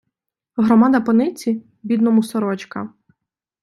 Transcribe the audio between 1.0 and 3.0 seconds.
по нитці— бідному сорочка.